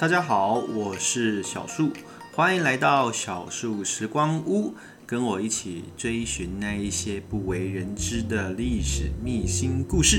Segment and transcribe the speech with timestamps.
[0.00, 1.92] 大家好，我是小树，
[2.34, 4.74] 欢迎来到小树时光屋，
[5.04, 10.18] 跟我一起追寻那一些不为人知的历史秘辛故事。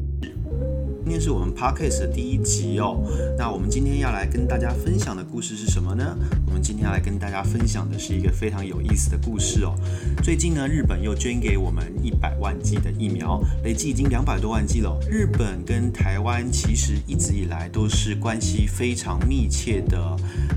[1.12, 3.04] 今天是我们 podcast 的第一集哦。
[3.38, 6.18] 那我们今天要来跟大家分享的故事是什么呢？
[6.48, 9.76] 我们今天要来跟大家分享的是一个非常有意思的故事哦。
[10.24, 14.98] 最近呢，日本又捐给我们一百万剂的疫苗，累计已经两百多万剂了。
[15.10, 20.16] 日本跟台湾其实一直以来都是关系非常密切的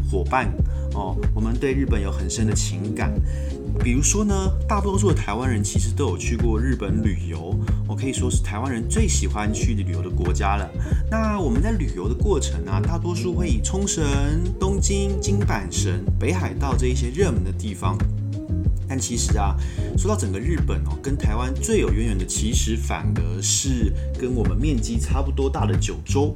[0.09, 0.49] 伙伴
[0.93, 1.17] 哦。
[1.35, 3.13] 我们对日本有很深的情感。
[3.83, 7.55] 比如说呢，大多数的台湾人其实都有去过日本旅游，
[7.87, 10.71] 我可以说是台湾人最喜欢去旅游的国家了。
[11.11, 14.05] 那我们在旅游的过程啊，大多数会以冲绳、
[14.59, 17.99] 东京、金板神、北海道这一些热门的地方。
[18.89, 19.57] 但其实啊，
[19.99, 26.35] 说到整个日本哦，跟台湾最有渊源的，其实反而是跟我们面积差不多大的九州。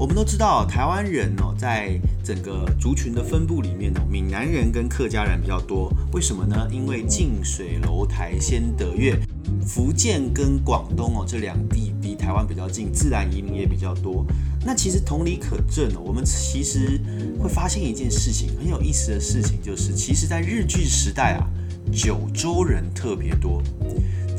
[0.00, 5.92] 我们都知道，台湾人哦，在整个族群的分布里面哦，闽南人跟客家人比较多。
[6.14, 6.66] 为什么呢？
[6.72, 9.14] 因为近水楼台先得月，
[9.62, 14.24] 福建跟广东哦这两地离台湾比较近，自然移民也比较多。
[14.64, 16.98] 那其实同理可证哦，我们其实
[17.38, 21.46] 会发现一件事情，很有意思的事情，就是其实在日据时代啊，
[21.92, 23.62] 九州人特别多。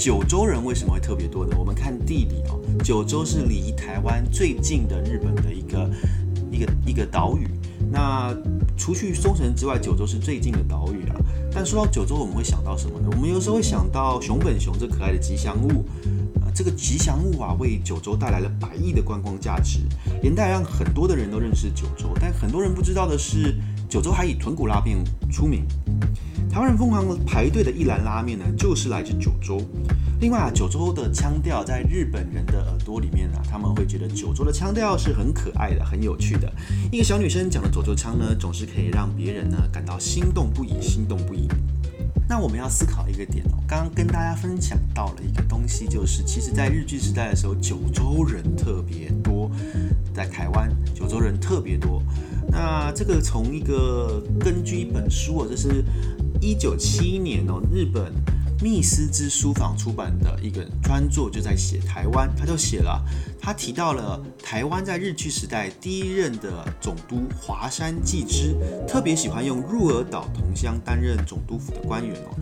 [0.01, 1.55] 九州人为什么会特别多呢？
[1.59, 5.87] 我们看地理哦，九州是离台湾最近的日本的一个
[6.49, 7.47] 一个一个岛屿。
[7.91, 8.35] 那
[8.75, 11.15] 除去冲绳之外，九州是最近的岛屿啊。
[11.53, 13.09] 但说到九州，我们会想到什么呢？
[13.11, 15.85] 我们有时候会想到熊本熊这可爱的吉祥物
[16.41, 19.81] 啊，这个吉祥物啊，为九州带来了百亿的观光价值，
[20.23, 22.09] 连带让很多的人都认识九州。
[22.19, 23.55] 但很多人不知道的是，
[23.87, 24.97] 九州还以豚骨拉面
[25.31, 25.63] 出名。
[26.51, 29.61] 台湾人疯狂排队的一兰拉面呢，就是来自九州。
[30.19, 36.51] 另外啊，九州的腔调在日本人的耳朵里面呢，他们会觉得九州的腔调是很可爱的、很有趣的。
[36.91, 41.47] 一个小女生讲的九州腔呢，总是可以让别人呢感到心动不已、心动不已。
[42.27, 49.49] 那我们要思考一个点哦，刚刚跟大家分享到了一个东西，就是其实在日据时代的时候，九州人特别多，
[50.13, 52.03] 在台湾九州人特别多。
[52.49, 55.81] 那这个从一个根据一本书哦，这是。
[56.41, 58.11] 一九七一年哦，日本
[58.63, 62.99] 密斯之书房出版的一个专作就在写台湾，他就写了，
[63.39, 68.55] 他提到了台湾在日据时代第一任的总督华山纪之，
[68.87, 72.35] 特别喜欢用入尔岛同乡担任总督府的官员哦。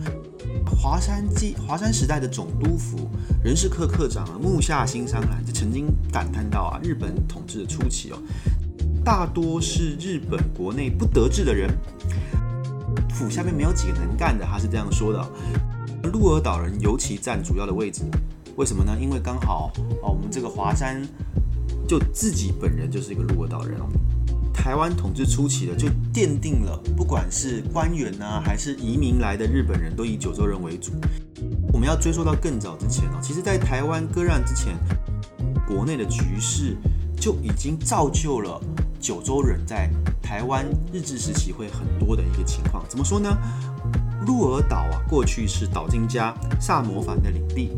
[0.64, 3.06] 华山纪华山时代的总督府
[3.44, 8.18] 人事科科长木下新三郎就曾经感叹到啊，日本统治的初期哦，
[9.04, 11.70] 大多是日本国内不得志的人。
[13.24, 15.26] 府下面没有几个能干的，他是这样说的。
[16.12, 18.02] 鹿儿岛人尤其占主要的位置，
[18.56, 18.96] 为什么呢？
[19.00, 19.70] 因为刚好
[20.02, 21.02] 哦，我们这个华山
[21.86, 23.86] 就自己本人就是一个鹿儿岛人哦。
[24.52, 30.92] 台湾统治初期的就奠定了，不管是官员呢，还是移民来的日本人都以九州人为主。
[31.72, 34.76] 我们要追溯到更早之前哦，其实在台湾割让之前，
[35.66, 36.76] 国内的局势
[37.16, 38.60] 就已经造就了。
[39.00, 39.90] 九州人在
[40.22, 43.36] 台湾日治时期会很多的一个情况，怎么说呢？
[44.26, 47.70] 鹿儿岛啊，过去是岛津家萨摩藩的领地。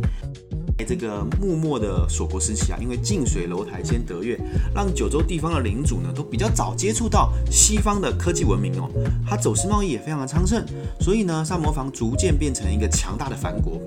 [0.77, 4.37] 在这个幕末的锁国时期啊，因为近水楼台先得月，
[4.75, 8.91] 让九州地方的领主呢都比较早接触到西方的科技文明哦，
[9.25, 10.65] 它走私贸易也非常的昌盛，
[10.99, 13.81] 所以呢，萨摩藩逐渐变成一个强大的藩国。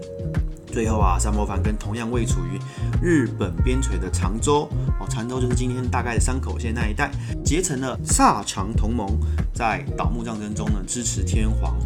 [0.75, 2.59] 最后啊，萨摩藩跟同样位处于
[3.01, 4.67] 日本边陲的长州
[4.99, 7.09] 哦，长州就是今天大概的山口县那一带，
[7.45, 9.17] 结成了萨长同盟，
[9.53, 11.77] 在倒幕战争中呢支持天皇。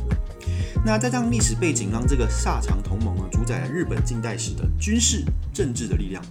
[0.84, 5.24] 那在这样历史背景，让这个萨长同盟呢主宰了日本近代史的军事
[5.54, 6.24] 政治的力量。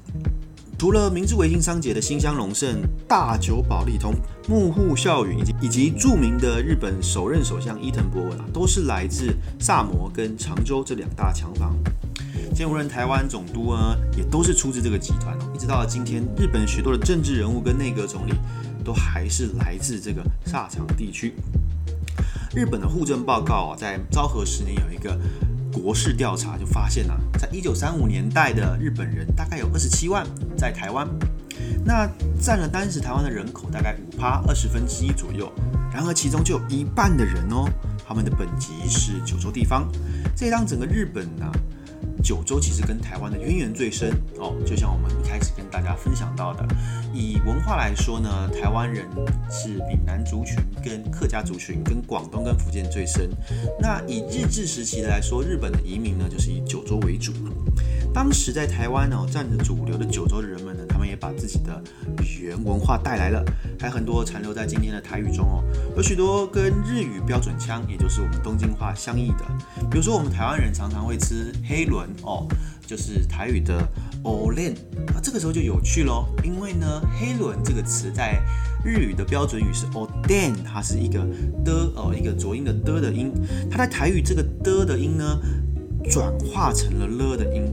[0.76, 4.14] 除了明治维新三杰的新乡隆盛、大久保利通、
[4.48, 11.76] 幕户孝允以及以及著名的日本首任首相伊藤博文啊，都是来自萨摩跟长州这两大强方。
[12.54, 15.52] 现无论台湾总督呢，也都是出自这个集团哦。
[15.54, 18.32] 一直到了今天，日本许多的政治人物跟内阁总理，
[18.84, 21.34] 都还是来自这个萨长地区。
[22.54, 25.16] 日本的户政报告啊，在昭和十年有一个
[25.72, 31.06] 国事调查，就发现啊，在一九三五年代的日本人大概有二十七万在台湾，
[31.84, 32.10] 那
[32.40, 35.52] 占了当时台湾的人口大概五趴二十分之一左右。
[35.92, 37.68] 然而其中就有一半的人哦，
[38.04, 39.88] 他们的本籍是九州地方，
[40.34, 41.46] 这让整个日本呢。
[42.22, 46.66] 九州其实跟台湾的渊源最深哦，就像我们一开始跟大家分享到的，
[47.12, 49.06] 以文化来说呢，台湾人
[49.50, 53.30] 是闽南族群、跟客家族群、跟广东、跟福建最深。
[53.80, 57.32] 那以日治时期的来说，日本的移民呢，就是以九州为主。
[58.12, 60.84] 当时在台湾呢，占着主流的九州的人们呢。
[60.98, 61.80] 我们也把自己的
[62.24, 63.44] 语言文化带来了，
[63.78, 65.62] 还有很多残留在今天的台语中哦。
[65.96, 69.44] 有许多跟日语标准腔，也就是我们东京话相异的，
[69.88, 72.48] 比如说我们台湾人常常会吃黑轮哦，
[72.84, 73.80] 就是台语的
[74.24, 74.74] o l e n
[75.14, 78.42] 那这个时候就有趣喽，因为呢，黑轮这个词在
[78.84, 81.24] 日语的标准语是 o d e n 它是一个
[81.64, 83.32] 的哦，一个浊音的的的音，
[83.70, 85.38] 它在台语这个的的音呢，
[86.10, 87.72] 转化成了了的音。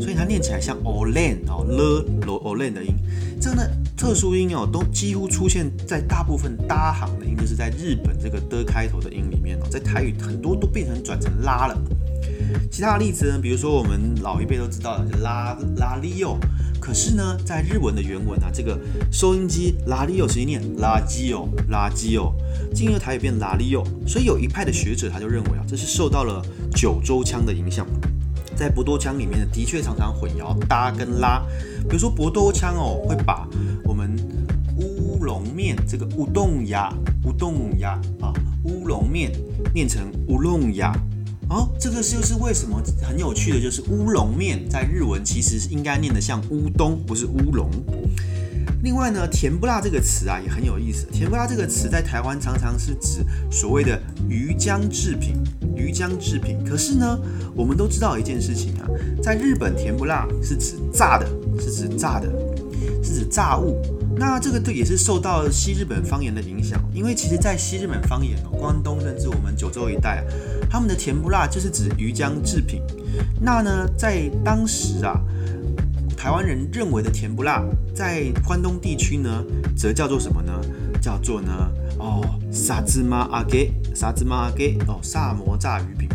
[0.00, 2.94] 所以它念起来像 Olen 哦了 Olen 的音，
[3.40, 3.62] 这个呢
[3.96, 11.78] 特殊音哦都几乎出现在大部分搭行的音，就是在日本这个的开头的音里面哦，在台语很多都变成转成拉了。
[12.70, 16.38] 其他的例子呢，比如说我们老一辈都知道的拉拉利奥，
[16.80, 18.78] 可是呢在日文的原文啊，这个
[19.12, 22.34] 收音机拉利奥实际念拉基哦拉基哦，
[22.74, 26.44] 进入台语变拉利奥，所以有一派的学者他就认为啊，这是受到了
[26.74, 27.86] 九州腔的影响。
[28.54, 31.42] 在博多腔里面呢，的确常常混淆搭跟拉。
[31.88, 33.48] 比如说博多腔哦，会把
[33.84, 34.16] 我们
[34.76, 36.92] 乌龙面这个乌冬鸭、
[37.24, 38.32] 乌冬鸭啊，
[38.64, 39.32] 乌龙面
[39.74, 40.92] 念成乌龙鸭。
[41.50, 47.68] 哦，这个就是为什么很有趣的，就是乌龙面在日文其实是应该念的像乌冬，不是乌龙。
[48.82, 51.06] 另外呢，甜不辣这个词啊也很有意思。
[51.12, 55.36] 甜不辣这个词在台湾常常是指所谓的鱼浆制品，
[55.76, 56.58] 鱼浆制品。
[56.64, 57.18] 可是呢，
[57.54, 58.88] 我们都知道一件事情啊，
[59.22, 61.26] 在日本甜不辣是指炸的，
[61.60, 62.28] 是指炸的，
[63.02, 63.80] 是指炸物。
[64.16, 70.24] 那这个对也是受到西日本方言的影响，因为其实，在西日本方言哦，关东甚至我们九州一带，
[70.70, 72.80] 他们的甜不辣就是指鱼浆制品。
[73.40, 75.20] 那呢，在当时啊。
[76.16, 77.62] 台湾人认为的甜不辣，
[77.94, 79.44] 在关东地区呢，
[79.76, 80.58] 则叫做什么呢？
[81.04, 81.52] 叫做呢，
[81.98, 86.08] 哦，沙芝麻阿给，沙芝麻阿给，哦，萨摩炸鱼饼。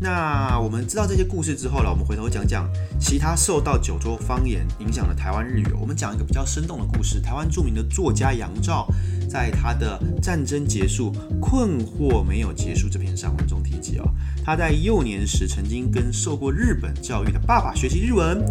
[0.00, 2.70] 那我们知道这些故事之后了，我们回头讲讲
[3.00, 5.66] 其他受到九州方言影响的台湾日语。
[5.80, 7.20] 我们讲一个比较生动的故事。
[7.20, 8.86] 台湾著名的作家杨照，
[9.28, 11.10] 在他的《战争结束，
[11.40, 14.04] 困惑没有结束》这篇散文中提及哦，
[14.44, 18.44] 他在幼年时曾经跟受过日本教育的爸爸学习日文。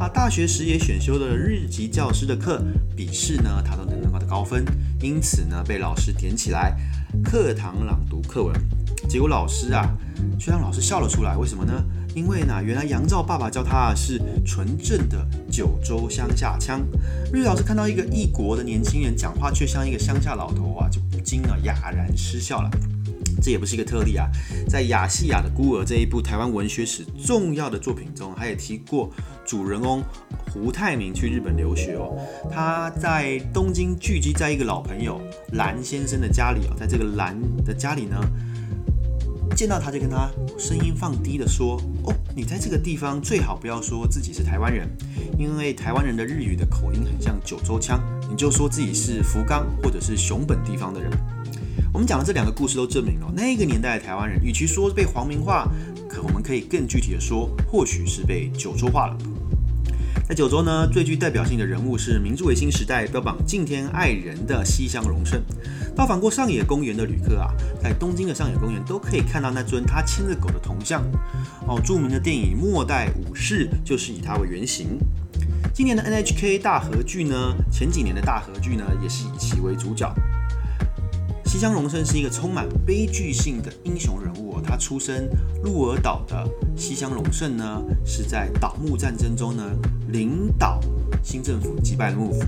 [0.00, 2.64] 啊，大学时也选修了日籍教师的课，
[2.96, 4.64] 笔试呢他都能拿到高分，
[4.98, 6.74] 因此呢被老师点起来
[7.22, 8.56] 课堂朗读课文，
[9.06, 9.94] 结果老师啊
[10.38, 11.84] 却让老师笑了出来，为什么呢？
[12.14, 16.80] 因为呢原来杨照爸爸教他啊是纯正的九州乡下腔，
[17.30, 22.70] 日老师看到一个异国的年轻人讲话却像一个乡下老头啊，就不禁啊哑然失笑了。
[23.42, 24.28] 这也不是一个特例啊，
[24.68, 29.10] 在《亚细亚的孤儿》这一部台湾文学史重要的作品中，他也提过
[29.50, 30.00] 主人翁
[30.52, 32.16] 胡泰明去日本留学哦。
[32.48, 35.20] 他在东京聚集在一个老朋友
[35.54, 38.16] 蓝先生的家里哦，在这个蓝的家里呢，
[39.56, 44.88] 见到他就跟他声音放低的说：“哦，你在这个地方最好不要说自己是台湾人，
[45.36, 48.00] 因为台湾人的日语的口音很像九州腔，
[48.30, 51.10] 你就说自己是福冈或者是熊本地方的人。”
[51.92, 55.68] 我们讲的这两个故事都证明了，那个年代的台湾人，与其说被皇民化，
[56.08, 59.18] 可我们可以更具体的说，或许是被九州化了。
[60.30, 65.42] 在九州呢，最具代表性的人物是明治维新时代标榜敬天爱人的西乡隆盛。
[65.96, 67.50] 到访过上野公园的旅客啊，
[67.82, 71.02] 在东京的上野公园都可以看到那尊他牵着狗的铜像。
[71.66, 75.00] 哦，著名的电影《末代武士》就是以他为原型。
[75.74, 80.14] 今年的 NHK 大合剧呢，前几年的大合剧呢，也是以其为主角。
[81.50, 84.60] 西乡隆盛是一个充满悲剧性的英雄人物。
[84.62, 85.28] 他出身
[85.64, 89.64] 鹿儿岛的西乡隆盛呢，是在倒木战争中呢
[90.10, 90.78] 领导
[91.24, 92.44] 新政府击败了幕府。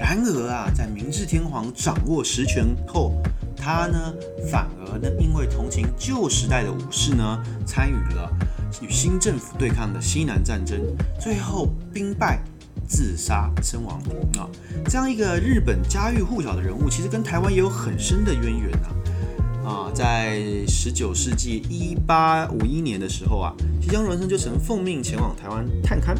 [0.00, 3.20] 然而啊，在明治天皇掌握实权后，
[3.56, 4.14] 他呢
[4.48, 8.30] 反而呢因为同情旧时代的武士呢，参与了
[8.80, 10.80] 与新政府对抗的西南战争，
[11.18, 12.40] 最后兵败。
[12.86, 14.00] 自杀身亡
[14.38, 14.48] 啊，
[14.86, 18.88] 这样一个日本家喻户晓的人物，其实跟台湾也有很深的渊源啊。
[19.64, 23.52] 啊，在十九世纪一八五一年的时候啊，
[23.82, 26.14] 西乡隆盛就曾奉命前往台湾探勘，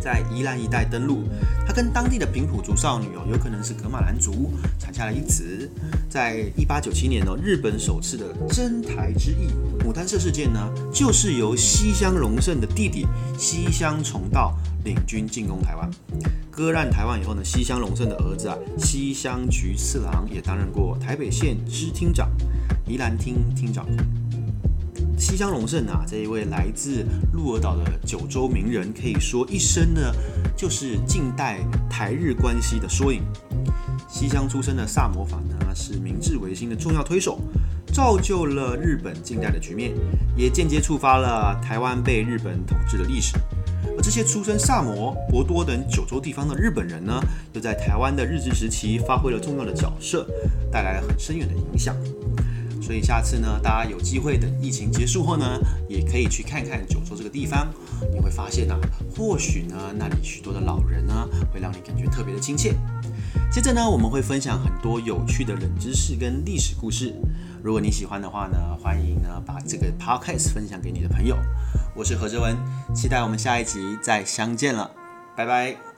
[0.00, 1.24] 在宜兰一带登陆。
[1.66, 5.70] 他跟当地的平埔族少女哦，有可能是格马兰族，产下了一子。
[6.08, 9.48] 在一八九七年哦，日本首次的征台之役
[9.84, 13.06] 牡丹社事件呢，就是由西乡隆盛的弟弟
[13.38, 14.56] 西乡重道。
[14.84, 15.90] 领军进攻台湾，
[16.48, 22.30] 割让台湾以后呢，西乡隆盛的儿子啊，西乡菊次郎也担任过台北县知厅长、
[22.86, 23.84] 宜兰厅厅长。
[25.18, 30.00] 西乡隆盛啊，这一位来自鹿儿岛的九州名人，可以说一生呢
[30.56, 33.22] 就是近代台日关系的缩影。
[34.08, 37.40] 西乡出身的萨摩藩呢，是明治维新的重要推手，
[37.92, 39.92] 造就了日本近代的局面，
[40.36, 43.36] 也间接触发了台湾被日本统治的历史。
[43.96, 47.20] 而这些出身萨摩、博多等九州地方的日本人呢，
[47.52, 50.26] 又在台湾的日治时期发挥了重要的角色，
[50.70, 51.96] 带来了很深远的影响。
[52.80, 57.68] 所以下次呢，大家有机会等疫情结束后呢，也可以去看看九州这个地方，
[58.12, 58.78] 你会发现啊，
[59.16, 62.74] 或许呢，那里许多的老人呢，会让你感觉特别的亲切。
[63.50, 67.14] 接着呢，我们会分享很多有趣的冷知识跟历史故事。
[67.62, 71.36] 如果你喜欢的话呢，欢迎呢把这个 podcast 分享给你的朋友。
[71.94, 72.56] 我是何哲文，
[72.94, 74.90] 期待我们下一集再相见了，
[75.36, 75.95] 拜拜。